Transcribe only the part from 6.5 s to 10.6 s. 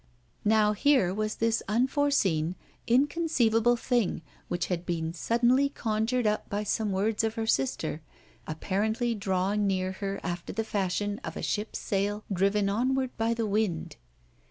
some words of her sister, apparently drawing near her after